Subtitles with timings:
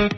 [0.00, 0.08] ¿Qué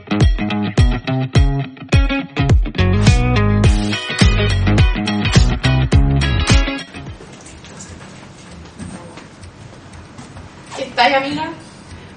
[10.94, 11.50] tal, amiga?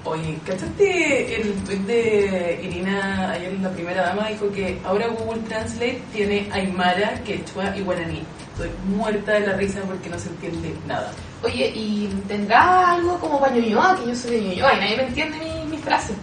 [0.04, 4.28] Oye, ¿cachaste el tweet de Irina ayer la primera dama?
[4.28, 8.22] Dijo que ahora Google Translate tiene Aymara, Quechua y Guaraní.
[8.52, 11.12] Estoy muerta de la risa porque no se entiende nada.
[11.42, 13.56] Oye, ¿y tendrá algo como para?
[13.56, 15.38] Que yo soy de Ñuñoa y nadie me entiende
[15.68, 16.16] mi, frases.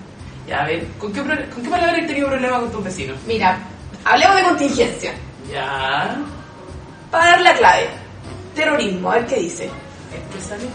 [0.48, 3.16] Ya, a ver, ¿con qué, pro- ¿con qué palabra has tenido problema con tus vecinos?
[3.26, 3.58] Mira,
[4.04, 5.12] hablemos de contingencia.
[5.52, 6.16] Ya,
[7.10, 7.88] Para dar la clave.
[8.54, 9.70] Terrorismo, a ver qué dice.
[10.14, 10.68] empresario.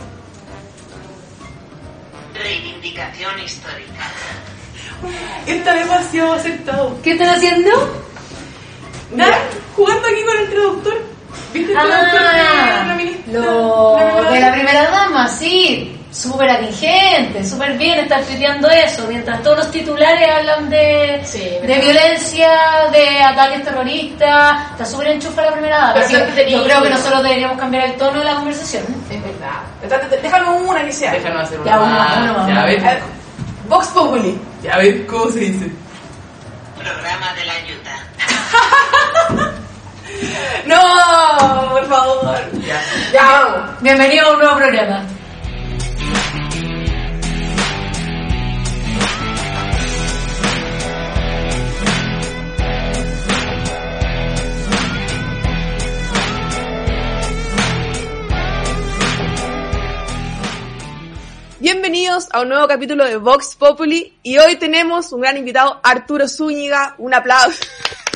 [2.33, 4.03] Reivindicación histórica.
[5.47, 6.99] Está demasiado acertado.
[7.03, 7.69] ¿Qué están haciendo?
[9.15, 9.37] Nada,
[9.75, 11.01] jugando aquí con el traductor.
[11.53, 13.33] ¿Viste el traductor Ah, de la ministra?
[13.33, 15.96] lo la de la primera dama, sí.
[16.17, 21.79] Súper atingente, súper bien estar tuiteando eso, mientras todos los titulares hablan de, Sí, de
[21.79, 22.49] violencia,
[22.91, 25.93] de ataques terroristas, está súper enchufa la primera dama.
[25.93, 28.33] Pero Así sí, que tenía- yo creo que nosotros deberíamos cambiar el tono de la
[28.33, 28.83] conversación.
[29.11, 29.59] Es verdad.
[29.83, 31.11] Déjame- Déjame una que sea.
[31.11, 32.55] Déjanos hacer una Ya, una una.
[32.55, 32.99] Ya, ver, ver,
[33.69, 34.41] Vox Populi.
[34.63, 35.71] ya, a ver, ¿cómo se dice?
[36.79, 39.53] Programa de la ayuda.
[40.65, 42.39] No, por favor.
[42.65, 42.81] Ya.
[43.13, 43.81] Ya vamos.
[43.81, 45.03] Bienvenido a un nuevo programa.
[61.69, 66.25] Bienvenidos a un nuevo capítulo de Vox Populi y hoy tenemos un gran invitado, Arturo
[66.25, 66.95] Zúñiga.
[66.97, 67.61] Un aplauso.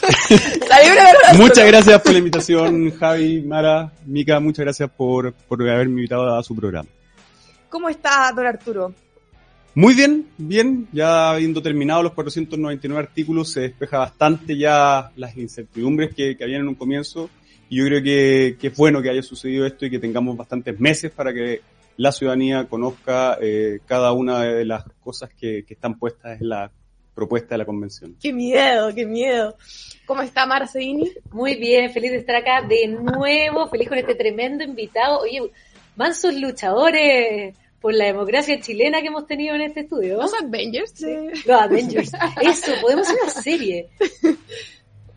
[1.38, 6.42] Muchas gracias por la invitación, Javi, Mara, Mica, muchas gracias por, por haberme invitado a
[6.44, 6.88] su programa.
[7.68, 8.94] ¿Cómo está, don Arturo?
[9.76, 16.16] Muy bien, bien, ya habiendo terminado los 499 artículos, se despeja bastante ya las incertidumbres
[16.16, 17.30] que, que habían en un comienzo
[17.68, 20.80] y yo creo que, que es bueno que haya sucedido esto y que tengamos bastantes
[20.80, 21.62] meses para que
[21.98, 26.72] la ciudadanía conozca eh, cada una de las cosas que, que están puestas en la
[27.14, 28.16] propuesta de la convención.
[28.22, 29.56] Qué miedo, qué miedo.
[30.06, 31.12] ¿Cómo está Marceini?
[31.32, 35.20] Muy bien, feliz de estar acá de nuevo, feliz con este tremendo invitado.
[35.20, 35.42] Oye,
[35.96, 40.18] mansos luchadores por la democracia chilena que hemos tenido en este estudio.
[40.18, 40.92] ¿Los Avengers?
[40.96, 41.16] Sí.
[41.46, 42.12] Los Avengers.
[42.42, 43.90] Eso, podemos hacer una serie.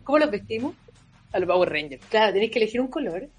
[0.03, 0.75] ¿Cómo los vestimos?
[1.31, 2.05] A los Power Rangers.
[2.09, 3.29] Claro, tenéis que elegir un color.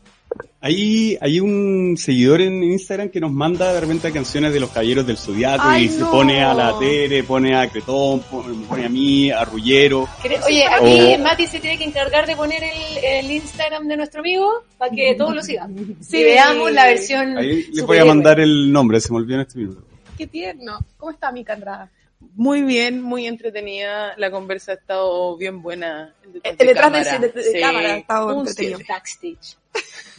[0.60, 5.06] Hay, hay un seguidor en Instagram que nos manda de repente canciones de los Caballeros
[5.06, 6.10] del Zodiaco y se no.
[6.10, 10.08] pone a la Tere, pone a Cretón, pone, a mí, a Rullero.
[10.22, 11.18] ¿Querés- Oye, aquí Oh.
[11.22, 15.14] Mati se tiene que encargar de poner el, el Instagram de nuestro amigo para que
[15.14, 15.74] todos lo sigan.
[16.00, 16.18] Sí.
[16.18, 17.38] Y veamos la versión.
[17.38, 19.82] Ahí les voy a mandar el nombre, se me olvidó en este minuto.
[20.18, 20.78] Qué tierno.
[20.96, 21.90] ¿Cómo está mi Andrada?
[22.20, 24.14] Muy bien, muy entretenida.
[24.16, 26.14] La conversa ha estado bien buena.
[26.24, 27.18] El detrás El detrás de, cámara.
[27.18, 27.60] de- de Sí.
[27.60, 28.80] cámara ha estado Un entretenido.
[28.88, 29.56] backstage.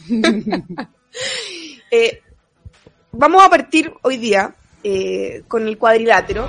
[1.90, 2.20] Eh,
[3.12, 4.54] vamos a partir hoy día
[4.84, 6.46] eh, con el cuadrilátero.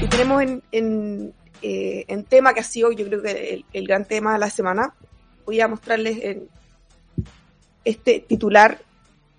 [0.00, 3.86] Y tenemos en, en, eh, en tema que ha sido, yo creo que el, el
[3.86, 4.94] gran tema de la semana.
[5.46, 6.48] Voy a mostrarles en
[7.84, 8.78] este titular.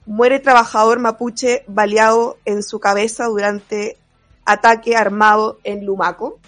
[0.06, 3.98] Muere trabajador mapuche baleado en su cabeza durante
[4.46, 6.40] ataque armado en Lumaco.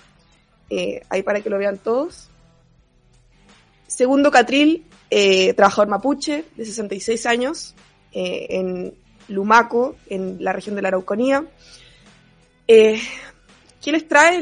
[0.69, 2.29] Eh, ahí para que lo vean todos.
[3.87, 7.75] Segundo Catril, eh, trabajador mapuche de 66 años
[8.11, 8.93] eh, en
[9.29, 11.45] Lumaco, en la región de la Araucanía.
[12.67, 14.41] ¿Qué les trae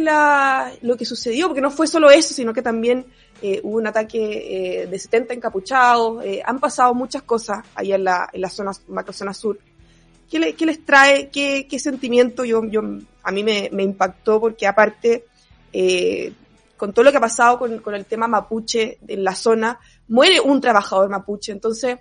[0.81, 1.47] lo que sucedió?
[1.47, 3.05] Porque no fue solo eso, sino que también
[3.45, 6.23] eh, hubo un ataque eh, de 70 encapuchados.
[6.23, 9.59] eh, han pasado muchas cosas allá en la, en la zona, macrozona sur.
[10.31, 11.29] ¿Qué, le- qué les trae?
[11.29, 12.45] ¿Qué, sentimiento?
[12.45, 12.61] Yo,
[13.23, 15.25] a mí me, impactó porque aparte,
[16.77, 19.77] con todo lo que ha pasado con, con el tema mapuche en la zona,
[20.07, 21.51] muere un trabajador mapuche.
[21.51, 21.99] Entonces,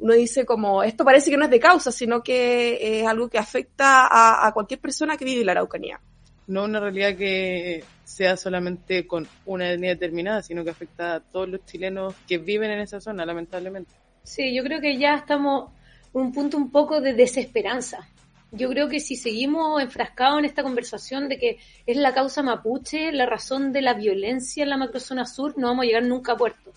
[0.00, 3.38] uno dice como, esto parece que no es de causa, sino que es algo que
[3.38, 6.00] afecta a, a cualquier persona que vive en la Araucanía.
[6.46, 11.48] No una realidad que sea solamente con una etnia determinada, sino que afecta a todos
[11.48, 13.92] los chilenos que viven en esa zona, lamentablemente.
[14.22, 15.70] Sí, yo creo que ya estamos
[16.14, 18.08] en un punto un poco de desesperanza.
[18.52, 23.10] Yo creo que si seguimos enfrascados en esta conversación de que es la causa mapuche
[23.10, 26.36] la razón de la violencia en la macrozona sur, no vamos a llegar nunca a
[26.36, 26.72] puerto.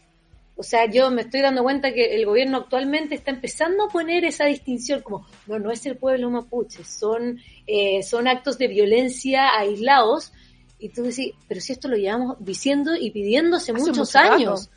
[0.60, 4.26] O sea, yo me estoy dando cuenta que el gobierno actualmente está empezando a poner
[4.26, 9.56] esa distinción como, no, no es el pueblo mapuche, son, eh, son actos de violencia
[9.56, 10.34] aislados.
[10.80, 14.34] Y tú decís, pero si esto lo llevamos diciendo y pidiéndose Hace muchos rato.
[14.34, 14.70] años.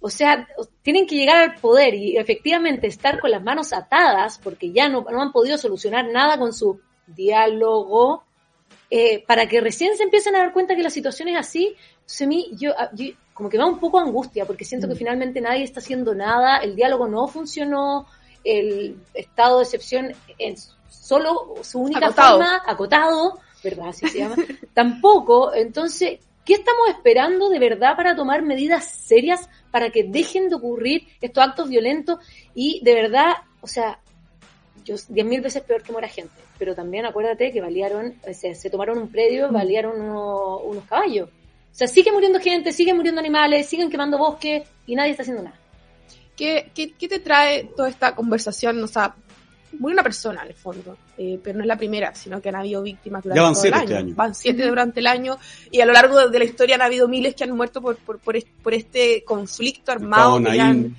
[0.00, 0.46] O sea,
[0.82, 5.04] tienen que llegar al poder y efectivamente estar con las manos atadas porque ya no,
[5.10, 8.22] no han podido solucionar nada con su diálogo
[8.90, 12.22] eh, para que recién se empiecen a dar cuenta que la situación es así, entonces
[12.22, 14.98] a mí, yo, yo- como que me da un poco angustia, porque siento que Mm.
[14.98, 18.06] finalmente nadie está haciendo nada, el diálogo no funcionó,
[18.44, 20.56] el estado de excepción en
[20.90, 22.38] solo su única Acotado.
[22.38, 23.88] forma, acotado, ¿verdad?
[23.88, 24.34] Así se llama,
[24.74, 30.56] tampoco, entonces, ¿qué estamos esperando de verdad para tomar medidas serias para que dejen de
[30.56, 32.18] ocurrir estos actos violentos
[32.54, 34.00] y de verdad, o sea,
[34.84, 38.54] yo diez mil veces peor que muera gente, pero también acuérdate que balearon, eh, se,
[38.54, 41.28] se tomaron un predio, balearon uno- unos caballos.
[41.72, 45.42] O sea, sigue muriendo gente, siguen muriendo animales, siguen quemando bosques y nadie está haciendo
[45.44, 45.58] nada.
[46.36, 48.82] ¿Qué, qué, qué te trae toda esta conversación?
[48.82, 49.14] O sea,
[49.78, 52.56] murió una persona en el fondo, eh, pero no es la primera, sino que han
[52.56, 54.06] habido víctimas durante Ya van todo siete el este año.
[54.06, 54.14] año.
[54.16, 55.38] Van siete durante el año
[55.70, 57.96] y a lo largo de, de la historia han habido miles que han muerto por,
[57.96, 60.42] por, por, est- por este conflicto armado.
[60.42, 60.96] Que han-.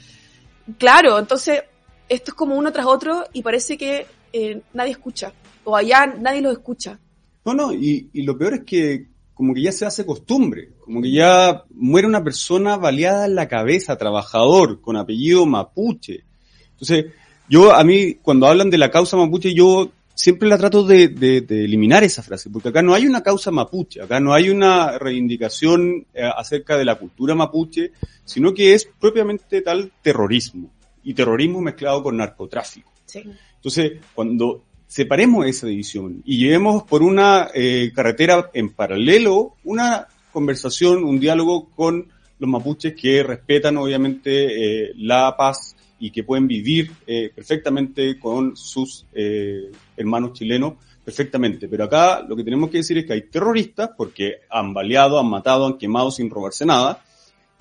[0.78, 1.64] Claro, entonces
[2.08, 5.34] esto es como uno tras otro y parece que eh, nadie escucha
[5.64, 7.00] o allá nadie los escucha.
[7.46, 9.08] No, no, y, y lo peor es que
[9.40, 13.48] como que ya se hace costumbre, como que ya muere una persona baleada en la
[13.48, 16.26] cabeza, trabajador, con apellido mapuche.
[16.72, 17.06] Entonces,
[17.48, 21.40] yo a mí, cuando hablan de la causa mapuche, yo siempre la trato de, de-
[21.40, 24.98] de eliminar esa frase, porque acá no hay una causa mapuche, acá no hay una
[24.98, 27.94] reivindicación eh, acerca de la cultura mapuche,
[28.26, 30.70] sino que es propiamente tal terrorismo,
[31.02, 32.92] y terrorismo mezclado con narcotráfico.
[33.06, 33.24] Sí.
[33.56, 41.04] Entonces, cuando separemos esa división y llevemos por una eh, carretera en paralelo una conversación,
[41.04, 42.08] un diálogo con
[42.40, 48.58] los mapuches que respetan obviamente eh, la paz y que pueden vivir eh, perfectamente con
[48.58, 49.06] sus
[49.96, 50.74] hermanos chilenos
[51.06, 51.68] perfectamente.
[51.68, 55.30] Pero acá lo que tenemos que decir es que hay terroristas porque han baleado, han
[55.30, 57.04] matado, han quemado sin robarse nada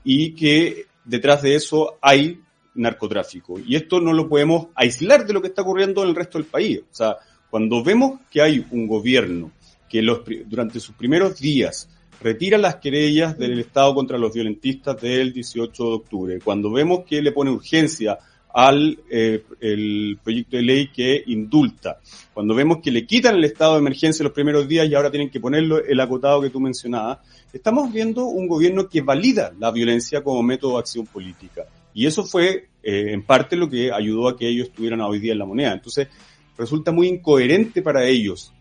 [0.03, 2.41] y que detrás de eso hay
[2.79, 3.59] narcotráfico.
[3.61, 6.47] Y esto no lo podemos aislar de lo que está ocurriendo en el resto del
[6.47, 6.81] país.
[6.81, 7.17] O sea,
[7.51, 9.53] cuando vemos que hay un gobierno
[9.89, 11.89] que los, durante sus primeros días
[12.21, 17.23] retira las querellas del Estado contra los violentistas del 18 de octubre, cuando vemos que
[17.23, 18.19] le pone urgencia
[18.53, 22.01] al eh, el proyecto de ley que indulta,
[22.35, 25.31] cuando vemos que le quitan el estado de emergencia los primeros días y ahora tienen
[25.31, 27.19] que ponerlo el acotado que tú mencionabas,
[27.53, 31.67] estamos viendo un gobierno que valida la violencia como método de acción política.
[31.95, 35.33] Y eso fue eh, en parte lo que ayudó a que ellos estuvieran hoy día
[35.33, 35.73] en la moneda.
[35.73, 36.09] Entonces,
[36.57, 38.53] resulta muy incoherente para ellos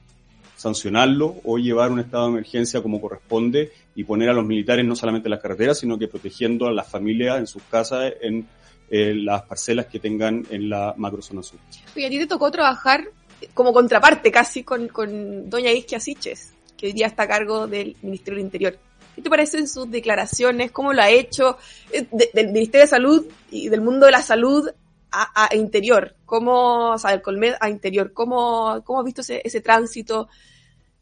[0.56, 4.96] sancionarlo o llevar un estado de emergencia como corresponde y poner a los militares no
[4.96, 8.48] solamente en las carreteras, sino que protegiendo a las familias en sus casas, en
[8.90, 11.60] eh, las parcelas que tengan en la macrozona sur.
[11.96, 13.06] Oye, a ti te tocó trabajar
[13.54, 17.96] como contraparte casi con, con doña Isquia Siches, que hoy día está a cargo del
[18.02, 18.80] Ministerio del Interior.
[19.18, 20.72] ¿Qué te parecen sus declaraciones?
[20.72, 21.58] ¿Cómo lo ha hecho
[21.92, 24.70] eh, de- del Ministerio de Salud y del mundo de la salud
[25.12, 26.14] a, interior?
[26.24, 28.14] ¿Cómo, o sea, del Colmed a interior?
[28.14, 30.30] ¿Cómo, cómo has visto ese, ese tránsito?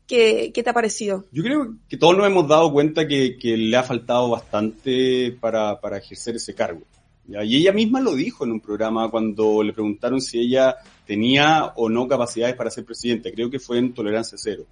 [0.07, 1.25] ¿Qué, ¿Qué te ha parecido?
[1.33, 5.97] Yo creo que todos nos hemos dado cuenta que, le ha faltado bastante para, para
[5.97, 6.83] ejercer ese cargo.
[7.27, 11.89] Y ella misma lo dijo en un programa cuando le preguntaron si ella tenía o
[11.89, 13.29] no capacidades para ser presidenta.
[13.29, 14.63] Creo que fue en Tolerancia Cero.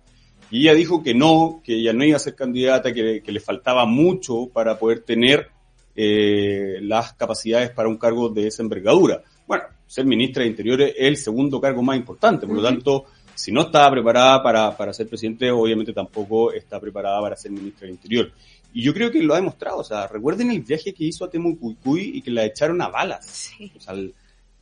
[0.53, 3.39] Y ella dijo que no, que ella no iba a ser candidata, que, que le
[3.39, 5.49] faltaba mucho para poder tener
[5.95, 9.23] eh, las capacidades para un cargo de esa envergadura.
[9.47, 13.05] Bueno, ser ministra de Interior es el segundo cargo más importante, por lo tanto,
[13.35, 17.87] si no estaba preparada para, para ser presidente, obviamente tampoco está preparada para ser ministra
[17.87, 18.31] del Interior.
[18.75, 19.77] Y yo creo que lo ha demostrado.
[19.79, 23.51] O sea, recuerden el viaje que hizo a Temucuicuy y que la echaron a balas.
[23.75, 24.13] O sea, el-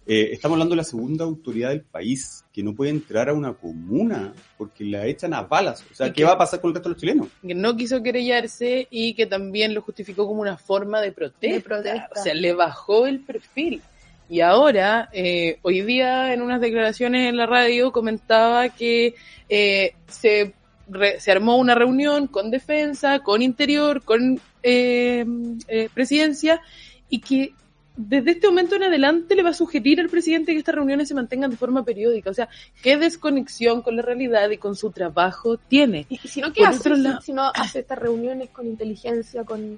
[0.08, 3.54] eh, estamos hablando de la segunda autoridad del país que no puede entrar a una
[3.54, 5.86] comuna porque la echan a balas.
[5.92, 7.28] O sea, ¿qué que- va a pasar con el resto de los chilenos?
[7.46, 11.56] que no quiso querellarse y que también lo justificó como una forma de protesta.
[11.56, 12.10] De protesta.
[12.20, 13.82] O sea, le bajó el perfil.
[14.30, 19.14] Y ahora, eh, hoy día en unas declaraciones en la radio comentaba que
[19.50, 20.54] eh, se,
[20.90, 25.26] re- se armó una reunión con defensa, con interior, con eh,
[25.68, 26.62] eh, presidencia
[27.10, 27.54] y que
[27.96, 31.14] desde este momento en adelante le va a sugerir al presidente que estas reuniones se
[31.14, 32.30] mantengan de forma periódica.
[32.30, 32.48] O sea,
[32.82, 36.06] ¿qué desconexión con la realidad y con su trabajo tiene?
[36.10, 36.84] Y, si no, ¿qué Por hace?
[36.96, 39.78] Si- lado- Si, no hace estas reuniones con inteligencia, con...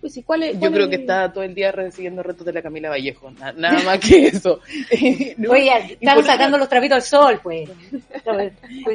[0.00, 2.54] Pues, ¿y cuál es, Yo creo es- que está todo el día recibiendo retos de
[2.54, 4.60] la Camila Vallejo, na- nada más que eso.
[5.36, 5.50] No.
[5.50, 7.68] Oye, están sacando los trapitos al sol, pues.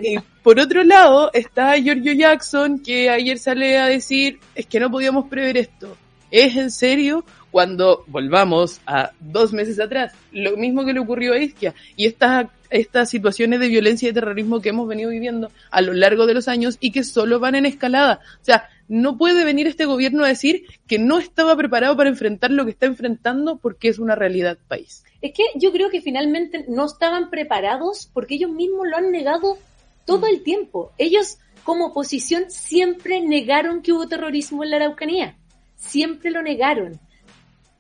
[0.01, 4.89] Y por otro lado está Giorgio Jackson, que ayer sale a decir, es que no
[4.89, 5.95] podíamos prever esto.
[6.31, 7.23] ¿Es en serio?
[7.55, 12.47] Cuando volvamos a dos meses atrás, lo mismo que le ocurrió a Isquia, y estas
[12.69, 16.49] estas situaciones de violencia y terrorismo que hemos venido viviendo a lo largo de los
[16.49, 18.19] años y que solo van en escalada.
[18.41, 22.51] O sea, no puede venir este gobierno a decir que no estaba preparado para enfrentar
[22.51, 25.05] lo que está enfrentando porque es una realidad país.
[25.21, 29.57] Es que yo creo que finalmente no estaban preparados porque ellos mismos lo han negado
[30.03, 30.91] todo el tiempo.
[30.97, 35.37] Ellos como oposición siempre negaron que hubo terrorismo en la Araucanía.
[35.77, 36.99] Siempre lo negaron.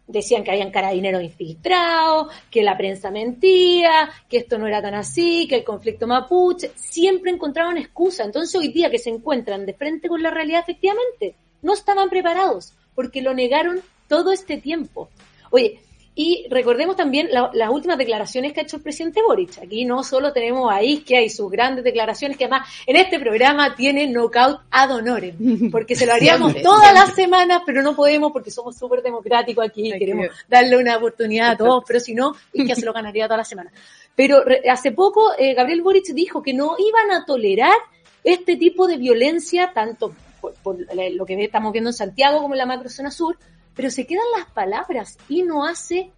[0.07, 5.47] Decían que habían carabineros infiltrados, que la prensa mentía, que esto no era tan así,
[5.47, 6.71] que el conflicto mapuche.
[6.75, 8.23] Siempre encontraban excusa.
[8.23, 12.73] Entonces hoy día que se encuentran de frente con la realidad, efectivamente, no estaban preparados
[12.93, 15.09] porque lo negaron todo este tiempo.
[15.51, 15.79] Oye,
[16.17, 19.57] y recordemos también la- las últimas declaraciones que ha hecho el presidente Boric.
[19.61, 23.75] Aquí no solo tenemos a Isquia y sus grandes declaraciones, que además en este programa
[23.75, 25.35] tiene knockout ad honorem,
[25.71, 27.01] porque se lo haríamos Siempre, todas siempre.
[27.05, 30.95] las semanas, pero no podemos porque somos súper democráticos aquí, Hay queremos que- darle una
[30.97, 33.71] oportunidad a todos, pero si no, Isquia se lo ganaría toda la semana.
[34.15, 37.75] Pero re- hace poco eh, Gabriel Boric dijo que no iban a tolerar
[38.23, 40.77] este tipo de violencia, tanto por, por
[41.11, 43.37] lo que estamos viendo en Santiago como en la macrozona sur,
[43.75, 46.11] pero se quedan las palabras y no hace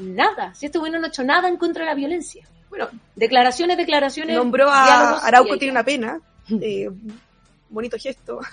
[0.00, 0.54] nada.
[0.54, 2.46] Si este gobierno no ha hecho nada en contra de la violencia.
[2.70, 4.36] Bueno, Declaraciones, declaraciones.
[4.36, 6.20] nombró a Arauco tiene una pena.
[6.60, 6.90] eh,
[7.70, 8.40] bonito gesto.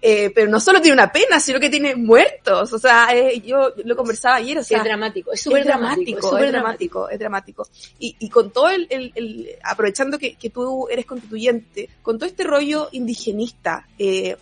[0.00, 2.72] Eh, pero no solo tiene una pena, sino que tiene muertos.
[2.72, 4.58] O sea, eh, yo lo conversaba ayer.
[4.58, 6.20] O sea, es dramático, es súper es dramático.
[6.30, 7.68] dramático, es dramático, es dramático.
[7.98, 12.26] Y, y con todo el, el- el- aprovechando que, que tú eres constituyente, con todo
[12.28, 14.36] este rollo indigenista, eh,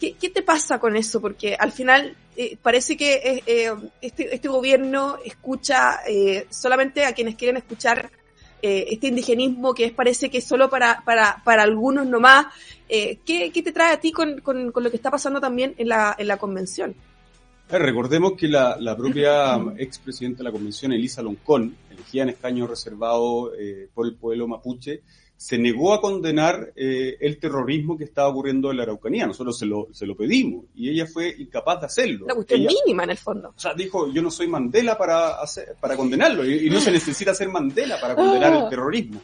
[0.00, 1.20] ¿qué, qué te pasa con eso?
[1.20, 7.12] Porque al final eh, parece que eh, eh, este, este gobierno escucha eh, solamente a
[7.12, 8.10] quienes quieren escuchar
[8.62, 12.46] eh, este indigenismo que es parece que es solo para, para, para algunos nomás.
[12.88, 15.88] ¿qué, ¿Qué te trae a ti con, con, con lo que está pasando también en
[15.88, 16.94] la, en la convención?
[17.68, 23.54] Recordemos que la, la propia expresidenta de la convención, Elisa Loncón, elegida en escaño reservado
[23.54, 25.02] eh, por el pueblo mapuche,
[25.36, 29.26] se negó a condenar eh, el terrorismo que estaba ocurriendo en la Araucanía.
[29.26, 32.24] Nosotros se lo, se lo pedimos y ella fue incapaz de hacerlo.
[32.26, 33.48] Una cuestión Ella- mínima en el fondo.
[33.54, 36.90] o sea, dijo, yo no soy Mandela para, hacer, para condenarlo, y, y no se
[36.92, 39.20] necesita ser Mandela para condenar el terrorismo.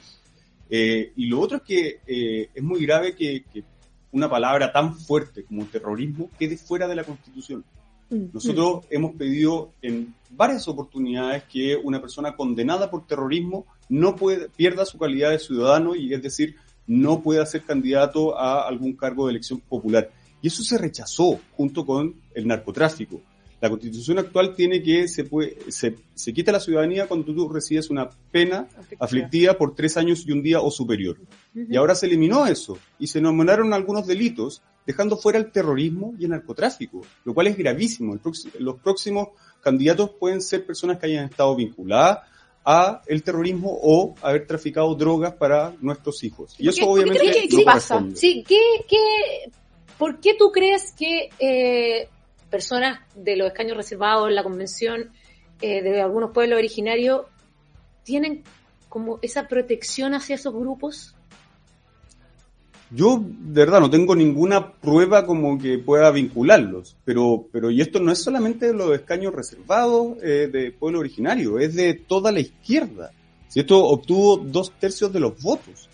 [0.68, 3.64] Eh, y lo otro es que eh, es muy grave que, que
[4.12, 7.64] una palabra tan fuerte como terrorismo quede fuera de la Constitución.
[8.10, 14.84] Nosotros hemos pedido en varias oportunidades que una persona condenada por terrorismo no puede, pierda
[14.84, 16.56] su calidad de ciudadano y es decir,
[16.86, 20.10] no pueda ser candidato a algún cargo de elección popular.
[20.42, 23.20] Y eso se rechazó junto con el narcotráfico.
[23.60, 27.90] La constitución actual tiene que se, puede, se, se quita la ciudadanía cuando tú recibes
[27.90, 28.66] una pena
[28.98, 31.18] aflictiva por tres años y un día o superior.
[31.54, 36.24] Y ahora se eliminó eso y se nombraron algunos delitos dejando fuera el terrorismo y
[36.24, 38.14] el narcotráfico, lo cual es gravísimo.
[38.14, 38.20] El
[38.64, 39.28] los próximos
[39.60, 42.20] candidatos pueden ser personas que hayan estado vinculadas
[42.64, 46.54] a el terrorismo o haber traficado drogas para nuestros hijos.
[46.58, 48.04] Y ¿Por eso qué- qué obviamente crees que- no qué pasa?
[48.14, 49.50] Sí, ¿qué, qué,
[49.98, 52.08] ¿por qué tú crees que eh,
[52.50, 55.12] personas de los escaños reservados en la convención
[55.62, 57.26] eh, de algunos pueblos originarios
[58.02, 58.42] tienen
[58.88, 61.14] como esa protección hacia esos grupos?
[62.92, 68.00] Yo, de verdad, no tengo ninguna prueba como que pueda vincularlos, pero, pero y esto
[68.00, 72.40] no es solamente de los escaños reservados eh, de pueblo originario, es de toda la
[72.40, 73.12] izquierda.
[73.46, 75.88] Si esto obtuvo dos tercios de los votos.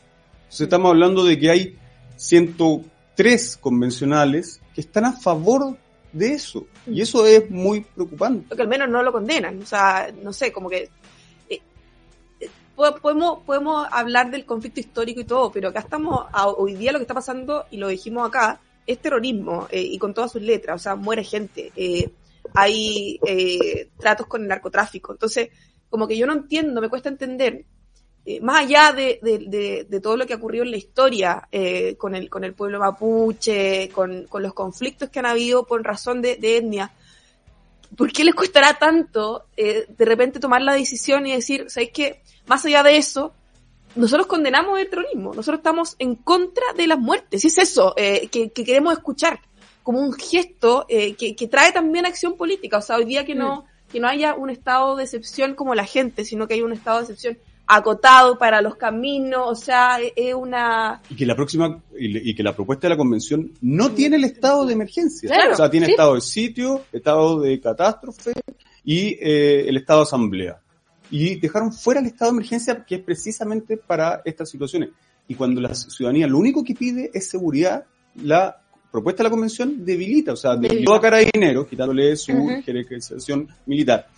[0.44, 1.78] Entonces estamos hablando de que hay
[2.16, 5.76] 103 convencionales que están a favor
[6.12, 6.66] de eso.
[6.86, 8.46] Y eso es muy preocupante.
[8.50, 9.60] Lo que al menos no lo condenan.
[9.60, 10.88] O sea, no sé, como que
[12.76, 16.26] podemos, podemos hablar del conflicto histórico y todo, pero acá estamos,
[16.58, 20.14] hoy día lo que está pasando, y lo dijimos acá, es terrorismo, eh, y con
[20.14, 22.10] todas sus letras, o sea, muere gente, eh,
[22.54, 25.12] hay eh, tratos con el narcotráfico.
[25.12, 25.48] Entonces,
[25.90, 27.64] como que yo no entiendo, me cuesta entender,
[28.24, 31.48] eh, más allá de, de, de- de todo lo que ha ocurrido en la historia
[31.98, 36.20] con, el, con el pueblo mapuche, con, con los conflictos que han habido por razón
[36.22, 36.92] de, etnia,
[37.96, 42.20] ¿por qué les costará tanto de repente tomar la decisión y decir, ¿sabéis qué?
[42.46, 43.32] Más allá de eso,
[43.94, 48.28] nosotros condenamos el terrorismo, nosotros estamos en contra de las muertes, y es eso eh,
[48.28, 49.40] que, que queremos escuchar,
[49.82, 53.34] como un gesto eh, que, que trae también acción política, o sea, hoy día que
[53.34, 56.72] no, que no haya un estado de excepción como la gente, sino que hay un
[56.72, 57.38] estado de excepción
[57.68, 61.02] acotado para los caminos, o sea, es es una...
[61.10, 64.16] Y que la próxima, y, le- y que la propuesta de la convención no tiene
[64.16, 65.28] el estado de emergencia.
[65.28, 65.92] Claro, o sea, tiene sí.
[65.92, 68.32] estado de sitio, estado de catástrofe
[68.84, 70.60] y eh, el estado de asamblea.
[71.10, 74.90] Y dejaron fuera el estado de emergencia que es precisamente para estas situaciones.
[75.28, 77.84] Y cuando la ciudadanía lo único que pide es seguridad,
[78.22, 78.60] la
[78.90, 82.62] propuesta de la convención debilita, o sea, debilitó a carabineros, quitándole su Ujú.
[82.64, 84.08] jerarquización militar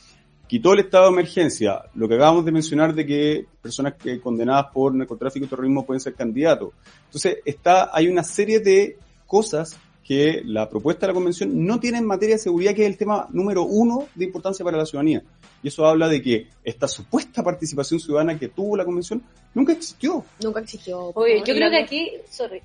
[0.48, 4.66] quitó el estado de emergencia, lo que acabamos de mencionar de que personas que condenadas
[4.72, 6.70] por narcotráfico y terrorismo pueden ser candidatos.
[7.04, 11.98] Entonces, está, hay una serie de cosas que la propuesta de la convención no tiene
[11.98, 15.22] en materia de seguridad, que es el tema número uno de importancia para la ciudadanía.
[15.62, 19.22] Y eso habla de que esta supuesta participación ciudadana que tuvo la convención
[19.54, 20.24] nunca existió.
[20.42, 21.12] Nunca existió.
[21.14, 22.62] Oye, yo creo que aquí, sorry,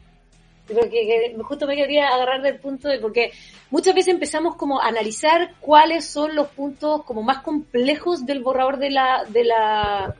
[0.67, 3.31] Porque que justo me quería agarrar del punto de porque
[3.69, 8.77] muchas veces empezamos como a analizar cuáles son los puntos como más complejos del borrador
[8.77, 10.15] de la de la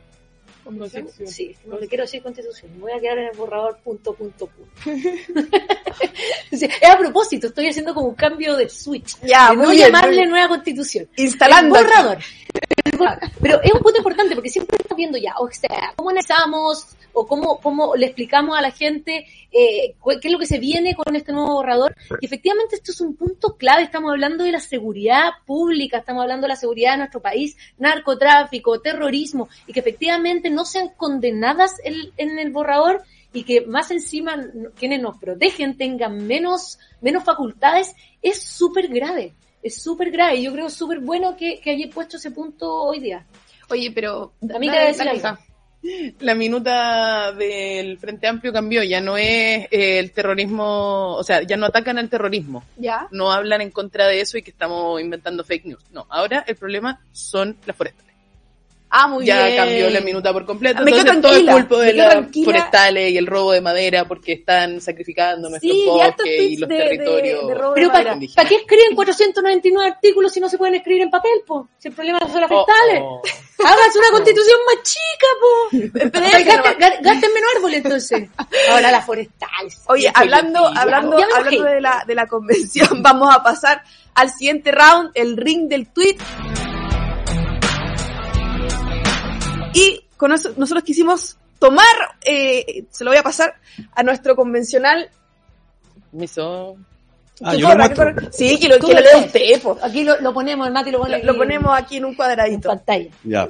[0.63, 1.27] Constitución.
[1.27, 4.48] Sí, no le quiero decir constitución, me voy a quedar en el borrador punto, punto,
[4.48, 4.72] punto.
[6.51, 9.20] Sí, es a propósito, estoy haciendo como un cambio de switch.
[9.22, 11.08] Ya, de muy no bien, llamarle muy nueva constitución.
[11.17, 11.75] Instalando.
[11.75, 12.17] El borrador.
[13.41, 17.25] Pero es un punto importante porque siempre estamos viendo ya, o sea, cómo analizamos o
[17.27, 20.96] cómo, cómo le explicamos a la gente eh, cu- qué es lo que se viene
[20.96, 21.96] con este nuevo borrador.
[22.20, 26.46] Y efectivamente esto es un punto clave, estamos hablando de la seguridad pública, estamos hablando
[26.46, 32.12] de la seguridad de nuestro país, narcotráfico, terrorismo, y que efectivamente no sean condenadas el-
[32.17, 34.36] en el borrador y que más encima
[34.77, 39.34] quienes nos protegen tengan menos, menos facultades, es súper grave.
[39.62, 40.36] Es súper grave.
[40.38, 43.25] y Yo creo súper bueno que, que haya puesto ese punto hoy día.
[43.70, 44.93] Oye, pero A mí dale,
[46.20, 51.58] la minuta del Frente Amplio cambió, ya no es eh, el terrorismo, o sea, ya
[51.58, 53.08] no atacan al terrorismo, Ya.
[53.12, 55.84] no hablan en contra de eso y que estamos inventando fake news.
[55.92, 58.12] No, ahora el problema son las forestales.
[58.96, 59.58] Ah, muy ya bien.
[59.58, 62.46] cambió la minuta por completo, Me quedo entonces todo es tranquila, culpa de las tranquila.
[62.46, 66.60] forestales y el robo de madera porque están sacrificando nuestros Sí, y bosques y tweets
[66.60, 67.48] los de- de- territorios.
[67.48, 68.18] de robo Pero madera.
[68.36, 71.70] ¿para qué escriben 499 artículos si no se pueden escribir en papel, po?
[71.80, 73.02] Si el problema son las Oh, forestales.
[73.04, 73.22] oh.
[73.66, 76.20] Háganse una constitución más chica, po.
[76.20, 78.30] Gasten, ga- gasten menos árboles, entonces.
[78.70, 79.82] Ahora las forestales.
[79.88, 83.82] Oye, Ya hablando, hablando, Ya hablando de la, de la convención, vamos a pasar
[84.14, 86.18] al siguiente round, el ring del tweet.
[89.74, 91.86] Y con eso nosotros quisimos tomar,
[92.24, 93.56] eh, se lo voy a pasar
[93.94, 95.10] a nuestro convencional.
[96.12, 96.75] Me hizo-
[97.44, 97.53] Ah.
[98.32, 99.25] Sí, que lo, que lo lo lea lees.
[99.25, 99.77] usted, po.
[99.82, 102.12] Aquí lo, lo ponemos, el Mati lo pone Lo, aquí lo ponemos aquí en un
[102.12, 102.70] en cuadradito.
[102.70, 103.10] pantalla.
[103.24, 103.50] Ya.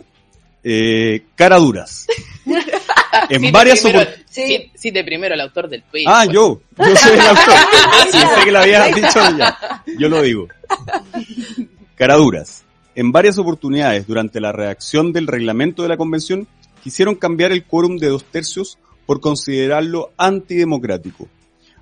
[0.64, 2.08] Eh, cara duras.
[3.30, 4.42] en varias primero- Sí.
[4.42, 6.06] cite- Cite primero el autor del tweet.
[6.08, 6.34] Ah, pues.
[6.34, 6.62] yo.
[6.78, 7.54] Yo soy el autor.
[8.12, 9.84] Sí, sé que lo habías dicho ya.
[10.00, 10.48] Yo lo digo.
[11.96, 12.64] Caraduras.
[12.96, 16.48] En varias oportunidades durante la redacción del reglamento de la convención
[16.84, 21.28] quisieron cambiar el quórum de dos tercios por considerarlo antidemocrático.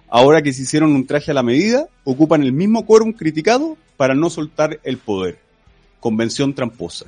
[0.10, 4.16] Ahora que se hicieron un traje a la medida, ocupan el mismo quórum criticado para
[4.16, 5.40] no soltar el poder.
[6.00, 7.06] Convención tramposa.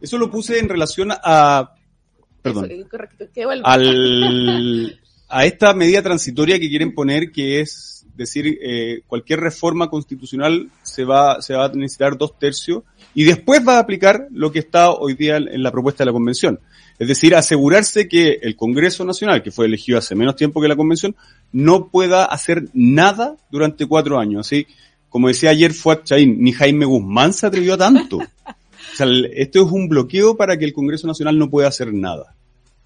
[0.00, 1.74] Eso lo puse en relación a...
[2.42, 3.72] Perdón Eso, correcto, que vuelva.
[3.72, 10.70] al, a esta medida transitoria que quieren poner, que es decir, eh, cualquier reforma constitucional
[10.82, 12.84] se va, se va a necesitar dos tercios
[13.16, 16.12] y después va a aplicar lo que está hoy día en la propuesta de la
[16.12, 16.60] convención.
[16.98, 20.76] Es decir, asegurarse que el Congreso Nacional, que fue elegido hace menos tiempo que la
[20.76, 21.16] convención,
[21.50, 24.46] no pueda hacer nada durante cuatro años.
[24.46, 24.66] Así,
[25.08, 28.18] como decía ayer Fuad Chaín, ni Jaime Guzmán se atrevió a tanto.
[28.92, 32.34] O sea, esto es un bloqueo para que el Congreso Nacional no pueda hacer nada.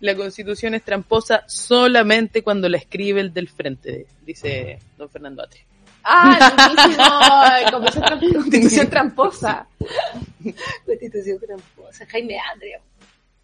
[0.01, 5.70] La constitución es tramposa solamente cuando la escribe el del frente, dice don Fernando Atre.
[6.03, 7.61] Ah,
[7.95, 9.67] tram- Constitución tramposa.
[10.87, 12.07] Constitución tramposa.
[12.07, 12.81] Jaime Andrea.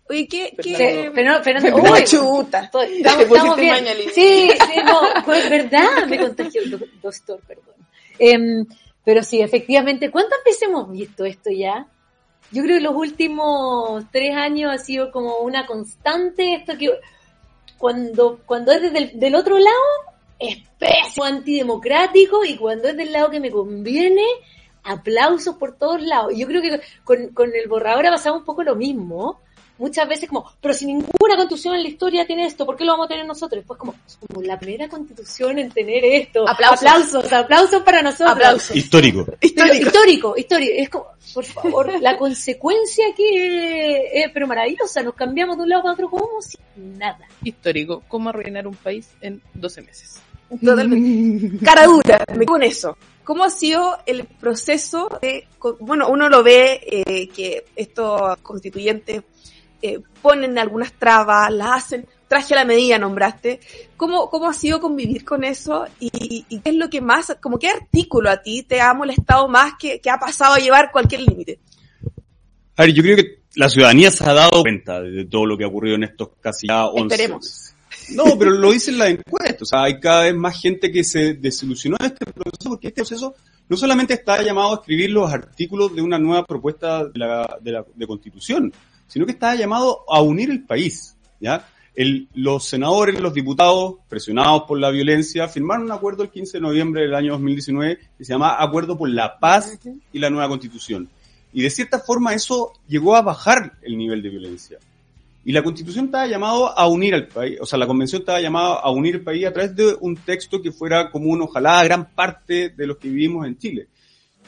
[0.08, 0.54] Oye, ¿qué?
[0.62, 1.10] Qué?
[1.12, 2.60] Fernando, Fernando, Fernando uy, Chuta.
[2.60, 3.84] estoy- estamos, bien.
[4.14, 7.74] Sí, sí, no, fue verdad, me contagió el do- doctor, perdón.
[8.18, 8.64] Em,
[9.04, 11.86] pero sí, efectivamente, ¿cuántas veces hemos visto esto ya?
[12.52, 16.90] Yo creo que los últimos tres años ha sido como una constante esto que
[17.76, 19.76] cuando, cuando es desde el- del otro lado
[20.38, 24.24] es pésimo, antidemocrático y cuando es del lado que me conviene,
[24.82, 26.32] aplausos por todos lados.
[26.32, 29.40] Y yo creo que con, con el borrador ha pasado un poco lo mismo.
[29.78, 32.92] Muchas veces como, pero si ninguna constitución en la historia tiene esto, ¿por qué lo
[32.92, 33.62] vamos a tener nosotros?
[33.66, 33.94] Pues como,
[34.26, 36.48] como la primera constitución en tener esto.
[36.48, 36.86] Aplausos.
[36.86, 38.30] aplausos, aplausos para nosotros.
[38.30, 38.74] Aplausos.
[38.74, 39.26] Histórico.
[39.38, 39.86] Histórico.
[39.86, 40.72] histórico, histórico.
[40.76, 45.82] Es como, por favor, la consecuencia que es, pero maravillosa, nos cambiamos de un lado
[45.82, 47.28] para otro como si nada.
[47.42, 50.22] Histórico, cómo arruinar un país en 12 meses.
[50.62, 51.58] Totalmente.
[51.64, 52.96] Cara dura, me con eso.
[53.24, 55.48] ¿Cómo ha sido el proceso de,
[55.80, 59.22] bueno, uno lo ve eh, que estos constituyentes
[59.82, 63.60] eh, ponen algunas trabas, las hacen, traje a la medida nombraste.
[63.96, 67.36] ¿Cómo, cómo ha sido convivir con eso y, y- y qué es lo que más,
[67.40, 70.90] como qué artículo a ti te ha molestado más que, que ha pasado a llevar
[70.92, 71.58] cualquier límite?
[72.76, 75.64] A ver, yo creo que la ciudadanía se ha dado cuenta de todo lo que
[75.64, 77.65] ha ocurrido en estos casi ya 11 Esperemos.
[78.10, 79.62] No, pero lo dicen las encuestas.
[79.62, 83.02] O sea, hay cada vez más gente que se desilusionó de este proceso porque este
[83.02, 83.34] proceso
[83.68, 87.72] no solamente está llamado a escribir los artículos de una nueva propuesta de, la, de,
[87.72, 88.72] la, constitución,
[89.06, 91.16] sino que está llamado a unir el país.
[91.40, 91.68] ¿ya?
[91.94, 96.62] El, los senadores, los diputados, presionados por la violencia, firmaron un acuerdo el 15 de
[96.62, 99.78] noviembre del año 2019 que se llama Acuerdo por la Paz
[100.12, 101.08] y la Nueva Constitución.
[101.52, 104.78] Y de cierta forma eso llegó a bajar el nivel de violencia.
[105.46, 108.80] Y la constitución estaba llamado a unir al país, o sea, la convención estaba llamada
[108.80, 112.10] a unir el país a través de un texto que fuera común, ojalá, a gran
[112.10, 113.86] parte de los que vivimos en Chile.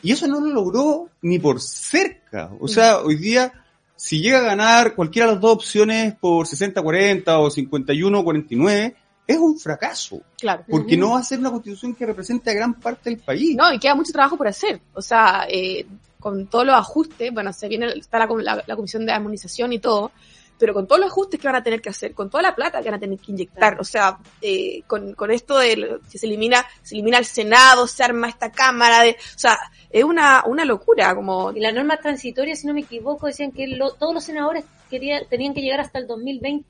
[0.03, 2.51] Y eso no lo logró ni por cerca.
[2.59, 3.53] O sea, hoy día,
[3.95, 9.57] si llega a ganar cualquiera de las dos opciones por 60-40 o 51-49, es un
[9.57, 10.21] fracaso.
[10.37, 10.65] Claro.
[10.69, 13.55] Porque no va a ser una constitución que represente a gran parte del país.
[13.55, 14.81] No, y queda mucho trabajo por hacer.
[14.95, 15.87] O sea, eh,
[16.19, 19.79] con todos los ajustes, bueno, se viene, está la, la, la comisión de armonización y
[19.79, 20.11] todo,
[20.59, 22.79] pero con todos los ajustes que van a tener que hacer, con toda la plata
[22.83, 26.27] que van a tener que inyectar, o sea, eh, con, con esto de que se
[26.27, 29.59] elimina, se elimina el Senado, se arma esta cámara de, o sea,
[29.91, 33.67] es una, una locura, como Y las normas transitorias, si no me equivoco, decían que
[33.69, 36.67] lo- todos los senadores querían, tenían que llegar hasta el 2020.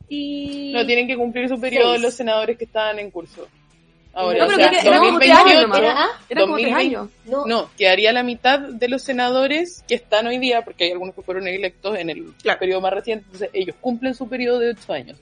[0.73, 3.49] No, tienen que cumplir su periodo los senadores que estaban en curso.
[4.19, 5.79] Ahora, No, o sea, tres 2021, años.
[5.79, 6.75] Era, ah, eran como tres 2020.
[6.97, 7.11] años.
[7.27, 11.15] no, No, quedaría la mitad de los senadores que están hoy día, porque hay algunos
[11.15, 12.59] que fueron electos en el Claro.
[12.59, 15.19] periodo más reciente, entonces ellos cumplen su periodo de ocho años.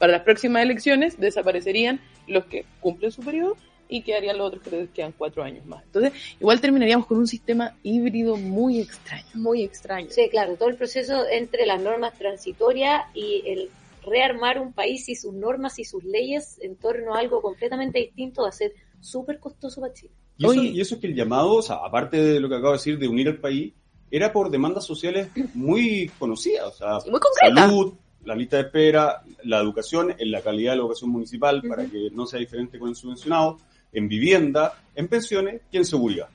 [0.00, 3.56] Para las próximas elecciones desaparecerían los que cumplen su periodo
[3.88, 5.84] y quedarían los otros que les quedan cuatro años más.
[5.84, 9.26] Entonces, igual terminaríamos con un sistema híbrido muy extraño.
[9.34, 10.08] Muy extraño.
[10.10, 13.70] Sí, claro, todo el proceso entre las normas transitorias y el
[14.06, 18.42] rearmar un país y sus normas y sus leyes en torno a algo completamente distinto
[18.42, 20.12] va a ser súper costoso para Chile.
[20.38, 22.72] Y eso, y eso es que el llamado, o sea, aparte de lo que acabo
[22.72, 23.72] de decir, de unir al país,
[24.10, 27.54] era por demandas sociales muy conocidas, o sea, Y muy concreta.
[27.62, 31.84] salud, la lista de espera, la educación, en la calidad de la educación municipal, para
[31.86, 33.58] que no sea diferente con el subvencionado,
[33.92, 36.28] en vivienda, en pensiones y en seguridad.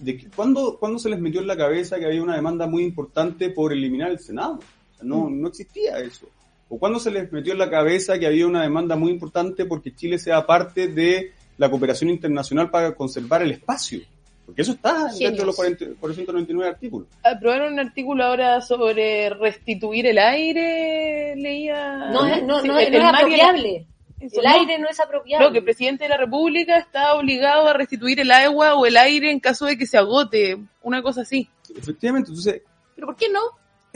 [0.00, 2.82] ¿De que- ¿cuándo, cuándo se les metió en la cabeza que había una demanda muy
[2.82, 4.54] importante por eliminar el Senado?
[4.54, 6.26] O sea, no, no existía eso.
[6.68, 9.94] ¿O cuándo se les metió en la cabeza que había una demanda muy importante porque
[9.94, 14.00] Chile sea parte de la cooperación internacional para conservar el espacio?
[14.44, 17.08] Porque eso está dentro de los 40 499 artículos.
[17.24, 22.10] Aprobaron un artículo ahora sobre restituir el aire, leía.
[22.12, 23.86] No, es- no, Sí, no, el- no es apropiable.
[24.20, 24.50] Eso, El no.
[24.60, 25.46] aire no es apropiable.
[25.46, 28.96] No, que el presidente de la República está obligado a restituir el agua o el
[28.96, 31.48] aire en caso de que se agote, una cosa así.
[31.76, 32.62] Efectivamente, entonces,
[32.94, 33.40] Pero ¿por qué no?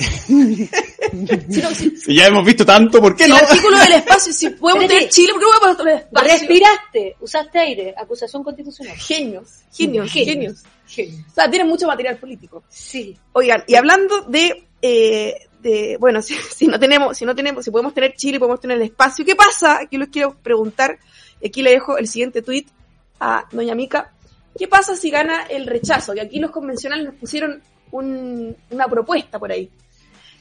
[0.01, 3.37] Si, no, si- si ya hemos visto tanto, ¿por qué si no?
[3.39, 6.33] el artículo del espacio, si podemos tener Chile, ¿por qué no podemos tener espacio?
[6.33, 8.97] Respiraste, usaste aire, acusación constitucional.
[8.97, 10.63] Genios, genios, Genios.
[10.87, 11.25] genios.
[11.31, 12.63] O sea, tienen mucho material político.
[12.69, 13.17] Sí.
[13.33, 17.71] Oigan, y hablando de, eh, de bueno, si, si no tenemos, si no tenemos, si
[17.71, 19.79] podemos tener Chile, podemos tener el espacio, ¿qué pasa?
[19.83, 20.99] Aquí les quiero preguntar,
[21.45, 22.69] aquí le dejo el siguiente tuit
[23.21, 24.13] a Doña Mica.
[24.59, 26.13] ¿Qué pasa si gana el rechazo?
[26.13, 29.71] Que aquí los convencionales nos pusieron un- una propuesta por ahí.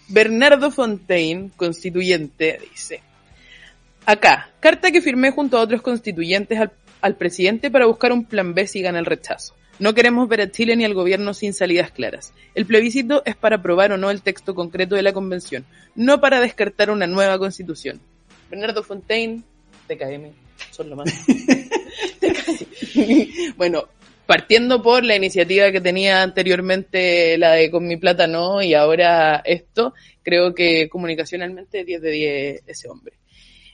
[0.09, 3.01] Bernardo Fontaine, constituyente, dice,
[4.05, 8.53] acá, carta que firmé junto a otros constituyentes al, al presidente para buscar un plan
[8.53, 9.53] B si gana el rechazo.
[9.77, 12.33] No queremos ver a Chile ni al gobierno sin salidas claras.
[12.53, 16.41] El plebiscito es para aprobar o no el texto concreto de la convención, no para
[16.41, 18.01] descartar una nueva constitución.
[18.49, 19.43] Bernardo Fontaine,
[19.87, 20.33] TKM,
[20.71, 21.13] son lo más.
[23.55, 23.87] Bueno,
[24.29, 29.41] partiendo por la iniciativa que tenía anteriormente, la de Con mi plata no, y ahora
[29.43, 33.15] esto, creo que comunicacionalmente 10 de 10 ese hombre.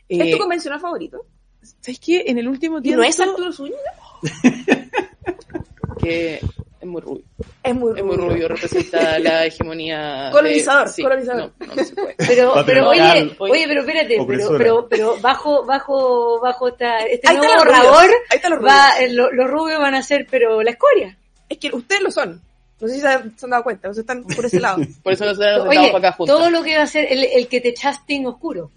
[0.08, 1.26] ¿Es Eh, tu convencional favorito?
[1.62, 2.24] ¿Sabes qué?
[2.28, 3.02] En el último ¿Y tiempo...
[3.02, 3.78] no es Arturo Zúñiga?
[6.02, 6.39] Que
[6.86, 7.24] es muy rubio.
[7.63, 10.26] Es muy Es muy rubio, representa la hegemonía...
[10.26, 11.52] de- Colonizador, sí, colonizador.
[11.60, 12.15] No, no, se puede.
[12.28, 14.58] Pero, pero oye, oye, pero espérate, pero, Opresora.
[14.58, 18.65] pero, pero bajo, bajo, bajo esta, este Ahí nuevo borrador, los rubios.
[18.74, 21.17] va, eh, lo- los rubios van a ser, pero la escoria.
[21.50, 22.41] Es que ustedes lo son.
[22.80, 24.78] No sé si se han, dado cuenta, ustedes están por ese lado.
[25.04, 25.48] Por eso nos Oye,
[25.80, 26.38] sentamos acá juntos.
[26.38, 28.69] todo lo que va a ser el, el que te chasting oscuro.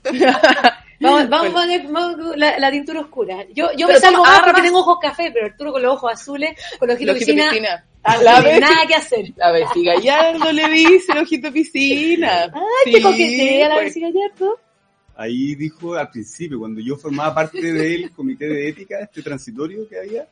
[1.00, 3.44] Vamos, vamos a poner vamos, la, la tintura oscura.
[3.54, 6.12] Yo, yo me Pero salgo más porque tengo ojos café, pero Arturo con los ojos
[6.12, 7.84] azules, con los ojitos de piscina,
[8.16, 9.32] no vez, nada que hacer.
[9.36, 12.52] la vez, si Gallardo le dice el ojito piscina.
[12.52, 13.94] Ay, te coquetea la pues.
[13.94, 14.58] Gallardo.
[15.16, 19.98] Ahí dijo al principio, cuando yo formaba parte del comité de ética, este transitorio que
[19.98, 20.28] había,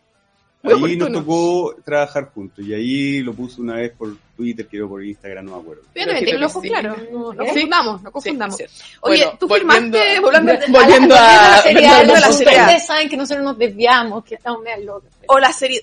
[0.66, 2.64] Ahí nos tocó trabajar juntos.
[2.64, 5.82] Y ahí lo puso una vez por Twitter, creo por Instagram, no me acuerdo.
[5.94, 6.68] Fíjate, Pero tienen los que ojos sí.
[6.68, 6.98] claros.
[7.12, 8.56] No, confundamos, no confundamos.
[9.00, 12.28] Oye, Bueno, tú volviendo- firmaste, volviendo a- volviendo a a, Bernardo de la.
[12.30, 15.10] Ustedes saben que nosotros nos desviamos, que estamos medio locos.
[15.28, 15.82] o la serie,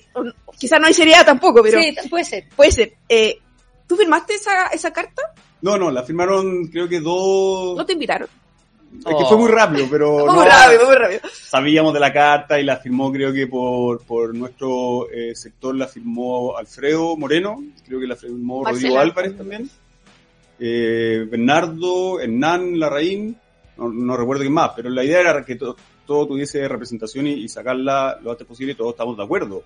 [0.58, 2.48] quizás no hay seriedad tampoco, pero Sí, puede ser.
[2.54, 2.94] puede ser.
[3.08, 3.38] Eh,
[3.86, 5.22] ¿Tú firmaste esa, esa carta?
[5.60, 7.76] No, no, la firmaron creo que dos...
[7.76, 8.28] ¿No te invitaron?
[8.98, 11.20] Es que fue muy rápido, pero no, muy rápido, muy rápido.
[11.32, 15.86] sabíamos de la carta y la firmó creo que por, por nuestro eh, sector la
[15.86, 19.00] firmó Alfredo Moreno, creo que la firmó Rodrigo Marcela.
[19.00, 19.70] Álvarez también,
[20.58, 23.36] eh, Bernardo, Hernán Larraín,
[23.76, 25.76] no, no recuerdo quién más, pero la idea era que to-
[26.06, 29.64] todo tuviese representación y, y sacarla lo antes posible y todos estamos de acuerdo.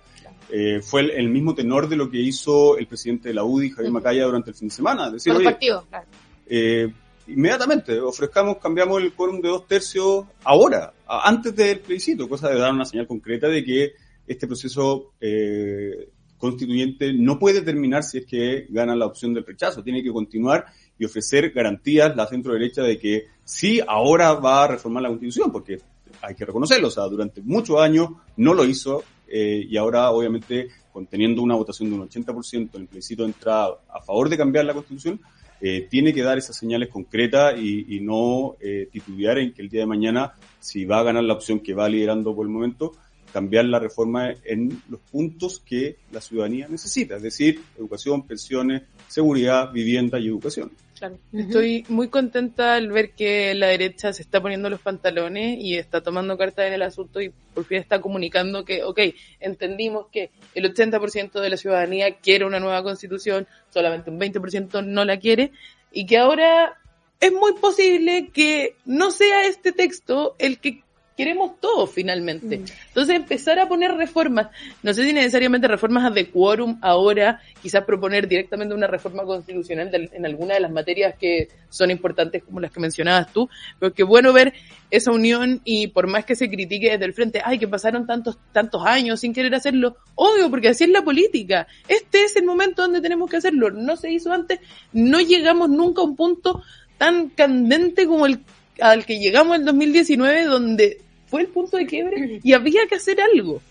[0.51, 3.69] Eh, fue el, el mismo tenor de lo que hizo el presidente de la UDI,
[3.69, 3.91] Javier.
[3.91, 5.11] Macaya, durante el fin de semana.
[5.11, 6.05] Decir, oye, partidos, claro.
[6.47, 6.91] eh,
[7.29, 12.73] inmediatamente, ofrezcamos, cambiamos el quórum de dos tercios ahora, antes del plebiscito, cosa de dar
[12.73, 13.93] una señal concreta de que
[14.27, 19.83] este proceso eh, constituyente no puede terminar si es que gana la opción del rechazo,
[19.83, 20.65] tiene que continuar
[20.97, 25.51] y ofrecer garantías la centro derecha de que sí ahora va a reformar la constitución,
[25.51, 25.77] porque
[26.21, 30.69] hay que reconocerlo, o sea, durante muchos años no lo hizo eh, y ahora obviamente
[30.91, 34.65] conteniendo una votación de un 80% en el plebiscito de entrada a favor de cambiar
[34.65, 35.19] la constitución,
[35.61, 39.69] eh, tiene que dar esas señales concretas y, y no eh, titubear en que el
[39.69, 42.93] día de mañana, si va a ganar la opción que va liderando por el momento,
[43.31, 49.71] cambiar la reforma en los puntos que la ciudadanía necesita, es decir, educación, pensiones, seguridad,
[49.71, 50.71] vivienda y educación.
[50.99, 51.17] Claro.
[51.31, 51.41] Ujú.
[51.41, 56.01] Estoy muy contenta al ver que la derecha se está poniendo los pantalones y está
[56.01, 58.99] tomando carta en el asunto y por fin está comunicando que, ok,
[59.39, 65.05] entendimos que el 80% de la ciudadanía quiere una nueva constitución, solamente un 20% no
[65.05, 65.53] la quiere
[65.93, 66.77] y que ahora
[67.21, 70.83] es muy posible que no sea este texto el que
[71.19, 72.59] queremos todos finalmente.
[72.59, 72.65] Mm.
[72.87, 74.47] Entonces empezar a poner reformas,
[74.83, 80.09] no sé si necesariamente reformas de quórum ahora, quizás proponer directamente una reforma constitucional de-
[80.13, 84.03] en alguna de las materias que son importantes como las que mencionabas tú, pero qué
[84.03, 84.53] bueno ver
[84.91, 88.37] esa unión y por más que se critique desde el frente, ay, que pasaron tantos,
[88.53, 91.67] tantos años sin querer hacerlo, obvio, porque así es la política.
[91.89, 94.61] Este es el momento donde tenemos que hacerlo, no se hizo antes,
[94.93, 96.63] no llegamos nunca a un punto
[96.97, 98.39] tan candente como el
[98.81, 103.19] al que llegamos en 2019, donde fue el punto de quiebre y había que hacer
[103.21, 103.61] algo.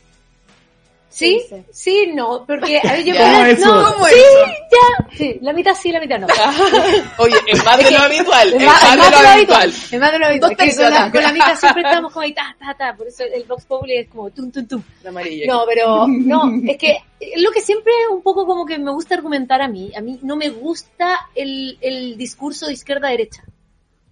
[1.11, 1.41] Sí,
[1.73, 3.75] sí, no, porque a ver, yo creo- eso.
[3.75, 4.53] no, ¿Cómo sí, eso?
[4.71, 6.27] ya, sí, la mitad sí, la mitad no.
[7.19, 9.29] Oye, es más de Es lo que- habitual, Es más, más es más de lo
[9.31, 9.69] habitual.
[9.71, 10.53] Es más de lo habitual.
[10.53, 13.09] Es que con, la, con la mitad siempre estamos como ahí, ta, ta, ta, por
[13.09, 14.83] eso el Vox Populi es como tum, tum, tum.
[15.03, 15.47] La amarilla.
[15.47, 19.15] No, pero no, es que es lo que siempre un poco como que me gusta
[19.15, 23.43] argumentar a mí, a mí no me gusta el, el discurso de izquierda-derecha.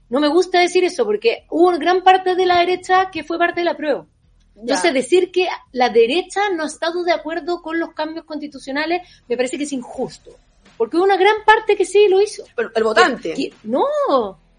[0.09, 3.39] No me gusta decir eso porque hubo una gran parte de la derecha que fue
[3.39, 4.07] parte de la prueba.
[4.59, 9.37] Entonces decir que la derecha no ha estado de acuerdo con los cambios constitucionales me
[9.37, 10.31] parece que es injusto.
[10.79, 12.45] Porque hubo una gran parte que sí lo hizo.
[12.55, 13.35] Pero el votante.
[13.35, 13.85] Que- no,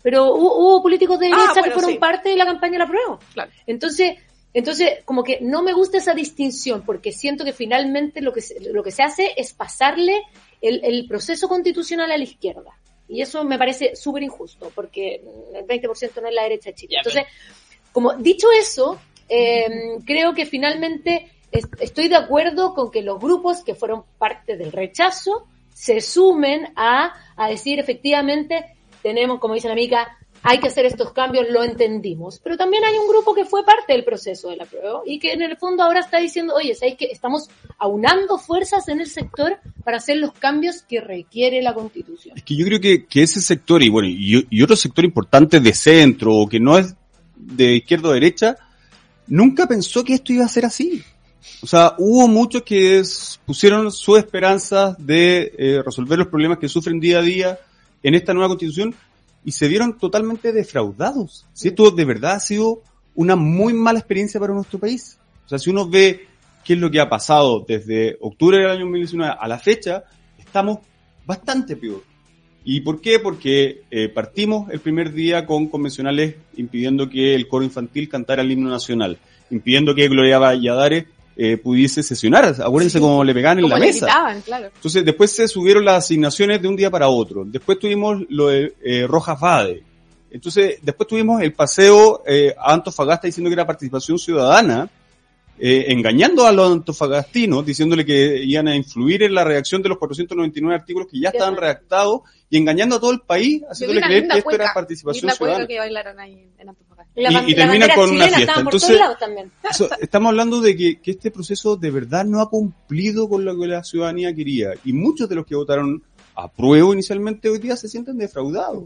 [0.03, 1.97] pero hubo, hubo políticos de Ah, derecha que fueron sí.
[1.97, 3.19] parte de la campaña de la prueba.
[3.33, 3.51] Claro.
[3.65, 4.17] Entonces,
[4.53, 8.59] entonces, como que no me gusta esa distinción, porque siento que finalmente lo que se,
[8.71, 10.23] lo que se hace es pasarle
[10.61, 12.71] el, el proceso constitucional a la izquierda.
[13.09, 15.21] Y eso me parece súper injusto, porque
[15.53, 16.97] el 20% no es la derecha de Chile.
[16.97, 17.23] Entonces,
[17.91, 23.63] como dicho eso, eh, creo que finalmente es- estoy de acuerdo con que los grupos
[23.63, 28.65] que fueron parte del rechazo se sumen a, a decir efectivamente
[29.03, 30.17] tenemos, como dice la amiga,
[30.49, 32.39] hay que hacer estos cambios, lo entendimos.
[32.41, 35.33] Pero también hay un grupo que fue parte del proceso de la prueba y que
[35.33, 39.57] en el fondo ahora está diciendo, oye, ¿sabéis que estamos aunando fuerzas en el sector
[39.83, 42.37] para hacer los cambios que requiere la constitución?
[42.37, 45.73] Es que yo creo que, que ese sector y bueno, y, otro sector importante de
[45.73, 46.95] centro o que no es
[47.35, 48.55] de izquierda o derecha,
[49.27, 51.03] nunca pensó que esto iba a ser así.
[51.61, 53.03] O sea, hubo muchos que
[53.45, 57.59] pusieron sus esperanzas de eh, resolver los problemas que sufren día a día
[58.01, 58.95] en esta nueva constitución
[59.43, 61.45] y se vieron totalmente defraudados.
[61.53, 62.81] Si esto de verdad ha sido
[63.15, 65.17] una muy mala experiencia para nuestro país.
[65.45, 66.27] O sea, si uno ve
[66.63, 70.03] qué es lo que ha pasado desde octubre del año 2019 a la fecha,
[70.37, 70.79] estamos
[71.25, 72.03] bastante peor.
[72.63, 73.19] ¿Y por qué?
[73.19, 78.51] Porque eh, partimos el primer día con convencionales impidiendo que el coro infantil cantara el
[78.51, 79.17] himno nacional,
[79.49, 81.05] impidiendo que Gloria Valladares
[81.37, 82.45] eh, pudiese sesionar.
[82.45, 84.07] Acuérdense cómo le pegaban en Como la mesa.
[84.07, 84.71] gritaban, claro.
[84.73, 87.43] Entonces, después se subieron las asignaciones de un día para otro.
[87.45, 89.83] Después tuvimos lo de eh, Rojas Vade.
[90.31, 94.89] Entonces, después tuvimos el paseo eh, a Antofagasta diciendo que era participación ciudadana,
[95.59, 99.97] eh, engañando a los antofagastinos, diciéndole que iban a influir en la redacción de los
[99.97, 104.37] 499 artículos que ya estaban redactados y engañando a todo el país, haciéndole creer que
[104.39, 105.67] esto era participación ciudadana.
[105.67, 106.96] que bailaron ahí en, en Antofagasta.
[107.17, 108.53] Y, la Y- ban- y la terminan bandera con una fiesta.
[108.59, 108.89] Entonces-.
[109.69, 113.59] Eso, estamos hablando de que, que este proceso de verdad no ha cumplido con lo
[113.59, 114.69] que la ciudadanía quería.
[114.85, 116.03] Y muchos de los que votaron
[116.35, 118.83] a prueba inicialmente hoy día se sienten defraudados.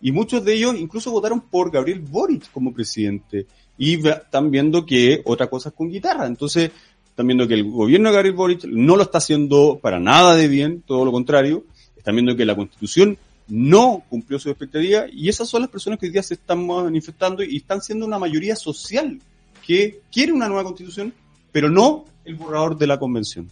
[0.00, 3.46] Y muchos de ellos incluso votaron por Gabriel Boric como presidente.
[3.76, 6.26] Y están viendo que otra cosa es con guitarra.
[6.26, 6.70] Entonces,
[7.06, 10.48] están viendo que el gobierno de Gabriel Boric no lo está haciendo para nada de
[10.48, 11.64] bien, todo lo contrario.
[11.96, 16.06] Están viendo que la constitución no cumplió su expectativa y esas son las personas que
[16.06, 19.18] hoy día se están manifestando y están siendo una mayoría social
[19.66, 21.12] que quiere una nueva constitución,
[21.52, 23.48] pero no el borrador de la convención.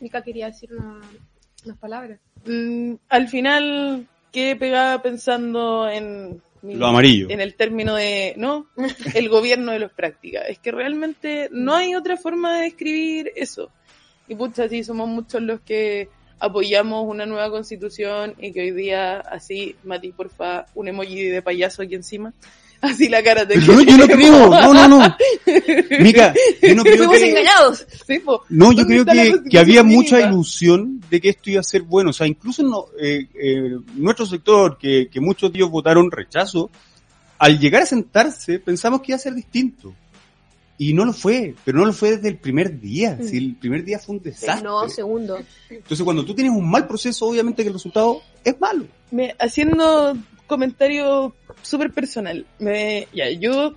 [0.00, 1.00] Mica quería decir una-
[1.64, 2.20] unas palabras.
[2.46, 7.30] Mm, al final quedé pegada pensando en mi- Lo amarillo.
[7.30, 8.66] en el término de no
[9.14, 13.70] el gobierno de los prácticas es que realmente no hay otra forma de describir eso
[14.28, 16.08] y pucha sí somos muchos los que
[16.44, 21.82] apoyamos una nueva constitución y que hoy día, así, Mati, porfa, un emoji de payaso
[21.82, 22.32] aquí encima.
[22.84, 25.16] Así la cara de No, yo no creo, no, no, no.
[26.00, 27.30] Mica, yo no creo Fuimos que...
[27.30, 27.86] engañados.
[28.06, 28.22] Sí.
[28.50, 32.10] No, yo ¿Dónde creo que, había mucha ilusión de que esto iba a ser bueno.
[32.10, 36.70] O sea, incluso no, eh, eh, nuestro sector, que, que muchos de ellos votaron rechazo,
[37.38, 39.94] al llegar a sentarse pensamos que iba a ser distinto.
[40.76, 43.18] Y no lo fue, pero no lo fue desde el primer día.
[43.22, 44.64] Si el primer día fue un desastre.
[44.64, 45.38] No, segundo.
[45.70, 48.86] Entonces, cuando tú tienes un mal proceso, obviamente que el resultado es malo.
[49.10, 53.74] me, haciendo comentario súper personal, me, ya, yo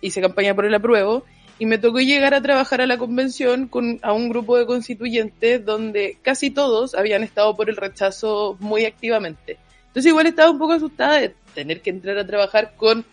[0.00, 1.24] hice campaña por el apruebo
[1.58, 5.64] y me tocó llegar a trabajar a la convención con a un grupo de constituyentes
[5.64, 9.58] donde casi todos habían estado por el rechazo muy activamente.
[9.88, 13.04] Entonces igual estaba un poco asustada de tener que entrar a trabajar con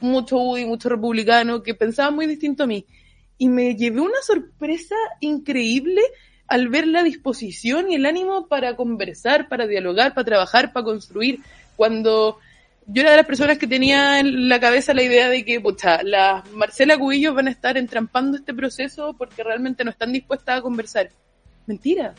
[0.00, 2.86] mucho UDI, mucho republicano que pensaban muy distinto a mí.
[3.38, 6.00] Y me llevé una sorpresa increíble
[6.48, 11.40] al ver la disposición y el ánimo para conversar, para dialogar, para trabajar, para construir.
[11.76, 12.38] Cuando
[12.86, 16.02] yo era de las personas que tenía en la cabeza la idea de que, pucha,
[16.02, 20.62] las Marcela Cubillos van a estar entrampando este proceso porque realmente no están dispuestas a
[20.62, 21.10] conversar.
[21.66, 22.14] Mentira.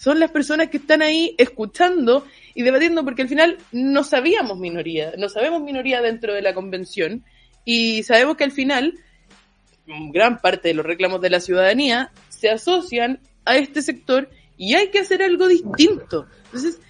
[0.00, 5.12] Son las personas que están ahí escuchando y debatiendo porque al final no sabíamos minoría,
[5.18, 7.22] no sabemos minoría dentro de la convención
[7.66, 8.94] y sabemos que al final
[10.10, 14.88] gran parte de los reclamos de la ciudadanía se asocian a este sector y hay
[14.88, 16.26] que hacer algo distinto.
[16.46, 16.80] Entonces,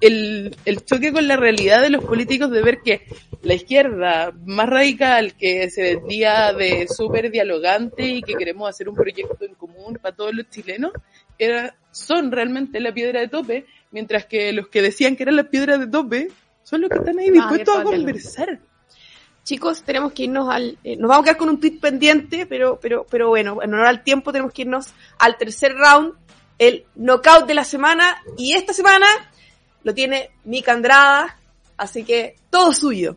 [0.00, 3.02] el, el choque con la realidad de los políticos de ver que
[3.42, 8.94] la izquierda más radical, que se vendía de súper dialogante y que queremos hacer un
[8.94, 10.92] proyecto en común para todos los chilenos,
[11.36, 15.46] era, son realmente la piedra de tope, mientras que los que decían que eran las
[15.46, 16.28] piedras de tope
[16.62, 18.60] son los que están ahí dispuestos a conversar.
[19.42, 20.78] Chicos, tenemos que irnos al...
[20.84, 23.86] eh, nos vamos a quedar con un tweet pendiente, pero, pero, pero bueno, en honor
[23.86, 26.12] al tiempo tenemos que irnos al tercer round,
[26.58, 29.06] el knockout de la semana, y esta semana
[29.82, 31.38] lo tiene Mika Andrada,
[31.76, 33.16] así que todo suyo.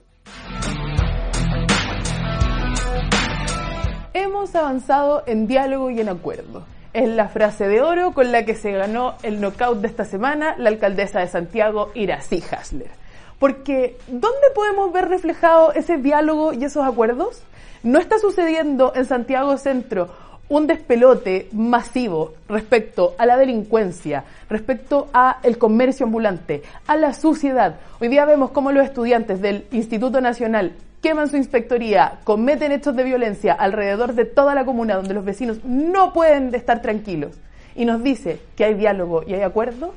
[4.14, 6.66] Hemos avanzado en diálogo y en acuerdo.
[6.94, 10.54] Es la frase de oro con la que se ganó el knockout de esta semana
[10.60, 12.92] la alcaldesa de Santiago, Iracy Hasler.
[13.40, 17.42] Porque, ¿dónde podemos ver reflejado ese diálogo y esos acuerdos?
[17.82, 20.10] No está sucediendo en Santiago Centro
[20.50, 27.78] un despelote masivo respecto a la delincuencia, respecto a el comercio ambulante, a la suciedad.
[28.02, 30.74] Hoy día vemos cómo los estudiantes del Instituto Nacional
[31.04, 35.60] queman su inspectoría, cometen hechos de violencia alrededor de toda la comuna donde los vecinos
[35.66, 37.36] no pueden estar tranquilos.
[37.76, 39.94] Y nos dice que hay diálogo y hay acuerdo.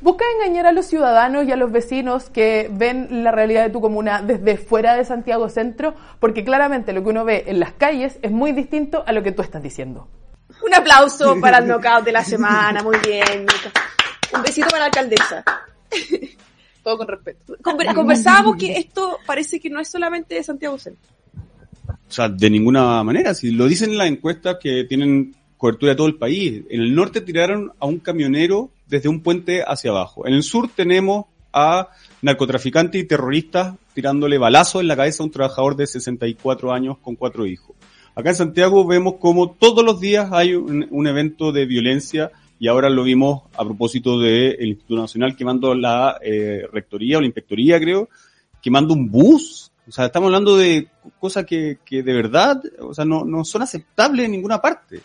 [0.00, 3.80] Busca engañar a los ciudadanos y a los vecinos que ven la realidad de tu
[3.80, 8.18] comuna desde fuera de Santiago Centro, porque claramente lo que uno ve en las calles
[8.22, 10.08] es muy distinto a lo que tú estás diciendo.
[10.64, 13.46] Un aplauso para el knockout de la semana, muy bien.
[14.32, 15.44] Un besito para la alcaldesa.
[16.86, 17.56] Todo con respeto.
[17.64, 21.02] Conver- conversábamos que esto parece que no es solamente de Santiago Centro.
[21.88, 23.34] O sea, de ninguna manera.
[23.34, 26.62] Si lo dicen en las encuestas que tienen cobertura de todo el país.
[26.70, 30.28] En el norte tiraron a un camionero desde un puente hacia abajo.
[30.28, 31.88] En el sur tenemos a
[32.22, 37.16] narcotraficantes y terroristas tirándole balazo en la cabeza a un trabajador de 64 años con
[37.16, 37.74] cuatro hijos.
[38.14, 42.68] Acá en Santiago vemos como todos los días hay un, un evento de violencia y
[42.68, 47.78] ahora lo vimos a propósito del Instituto Nacional quemando la eh, rectoría o la inspectoría,
[47.78, 48.08] creo,
[48.62, 49.70] quemando un bus.
[49.86, 50.88] O sea, estamos hablando de
[51.18, 55.00] cosas que, que de verdad, o sea, no, no son aceptables en ninguna parte.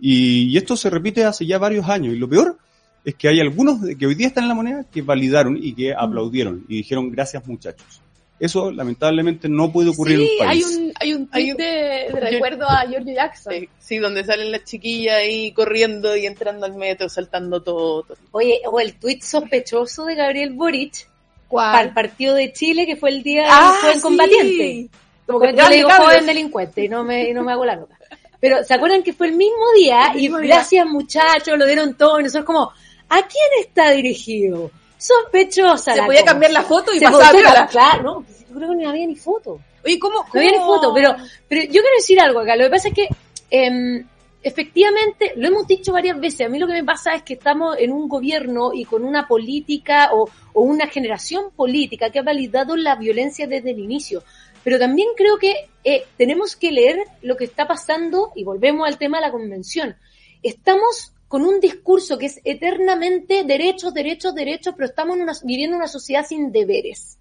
[0.00, 2.14] Y, y esto se repite hace ya varios años.
[2.14, 2.58] Y lo peor
[3.04, 5.94] es que hay algunos que hoy día están en la moneda que validaron y que
[5.94, 8.00] aplaudieron y dijeron gracias muchachos.
[8.44, 10.76] Eso lamentablemente no puede ocurrir en Sí, un hay país.
[10.76, 11.64] un, hay un Hay un- de,
[12.12, 13.52] de recuerdo a Giorgio Jackson.
[13.54, 18.02] Sí, sí, donde salen las chiquillas ahí corriendo y entrando al metro, saltando todo.
[18.02, 18.16] todo.
[18.32, 21.06] Oye, o el tuit sospechoso de Gabriel Boric
[21.46, 21.72] ¿Cuál?
[21.72, 24.00] para el partido de Chile, que fue el día Ah, del joven sí.
[24.02, 24.88] combatiente.
[25.24, 26.08] Como que Yo le digo cabros.
[26.08, 27.96] joven delincuente y no me, y no me hago la loca.
[28.40, 30.08] Pero ¿se acuerdan que fue el mismo día?
[30.12, 30.38] El Y día.
[30.38, 32.72] gracias muchachos, lo dieron todo y nosotros como,
[33.08, 34.72] ¿a quién está dirigido?
[35.02, 35.92] Sospechosa.
[35.92, 36.32] Se la podía cosa.
[36.32, 37.66] cambiar la foto y Se pasaba piola.
[37.66, 39.60] Claro, no, yo creo que no había ni foto.
[39.84, 40.24] Oye, ¿cómo?
[40.32, 41.16] No había ni foto, pero,
[41.48, 42.54] pero yo quiero decir algo acá.
[42.54, 43.08] Lo que pasa es que,
[43.50, 44.06] em,
[44.42, 46.46] efectivamente, lo hemos dicho varias veces.
[46.46, 49.26] A mí lo que me pasa es que estamos en un gobierno y con una
[49.26, 54.22] política o, o una generación política que ha validado la violencia desde el inicio.
[54.62, 58.98] Pero también creo que eh, tenemos que leer lo que está pasando y volvemos al
[58.98, 59.96] tema de la convención.
[60.44, 65.74] Estamos con un discurso que es eternamente derechos, derechos, derechos, pero estamos en una- viviendo
[65.74, 67.16] una sociedad sin deberes.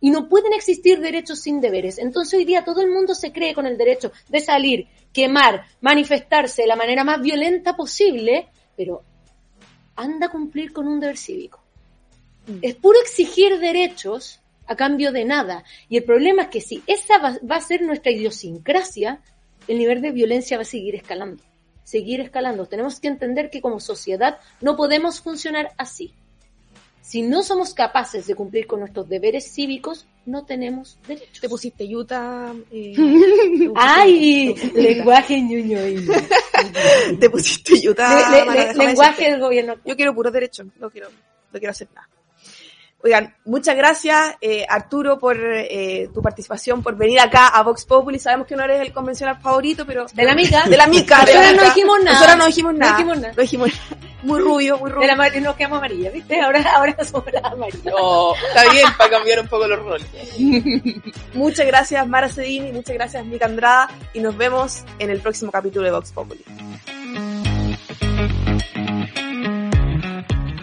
[0.00, 1.98] Y no pueden existir derechos sin deberes.
[1.98, 6.62] Entonces hoy día todo el mundo se cree con el derecho de salir, quemar, manifestarse
[6.62, 9.02] de la manera más violenta posible, pero
[9.96, 11.62] anda a cumplir con un deber cívico.
[12.62, 15.62] Es puro exigir derechos a cambio de nada.
[15.90, 19.20] Y el problema es que si esa va, va a ser nuestra idiosincrasia,
[19.68, 21.42] el nivel de violencia va a seguir escalando.
[21.84, 22.66] Seguir escalando.
[22.66, 26.14] Tenemos que entender que como sociedad no podemos funcionar así.
[27.00, 31.40] Si no somos capaces de cumplir con nuestros deberes cívicos, no tenemos derechos.
[31.40, 32.54] Te pusiste Utah.
[32.70, 34.54] eh, te pusiste- ¡Ay!
[34.74, 35.42] lenguaje.
[35.98, 36.22] Utah.
[37.18, 38.30] Te pusiste Utah.
[38.30, 39.30] Le- le- Mara, le- déjame lenguaje decirte.
[39.32, 39.74] del gobierno.
[39.84, 41.08] Yo quiero puros derechos, no quiero,
[41.52, 42.08] no quiero hacer nada.
[43.04, 48.18] Oigan, muchas gracias eh, Arturo por eh, tu participación, por venir acá a Vox Populi.
[48.20, 50.06] Sabemos que no eres el convencional favorito, pero...
[50.14, 50.62] De la mica.
[50.68, 51.24] De la mica.
[51.24, 51.74] de la Nosotros no mica.
[51.74, 52.12] dijimos nada.
[52.14, 52.92] Nosotros no dijimos No nada.
[52.96, 53.34] dijimos nada.
[53.36, 54.02] No dijimos nada.
[54.22, 55.08] Muy rubio, muy De rubio.
[55.08, 56.40] la mar- nos quedamos amarillas, ¿viste?
[56.40, 57.84] Ahora, ahora somos las amarillas.
[57.86, 60.06] No, está bien para cambiar un poco los roles.
[61.34, 65.84] Muchas gracias Mara Cedini, muchas gracias Mica Andrada y nos vemos en el próximo capítulo
[65.86, 66.44] de Vox Populi.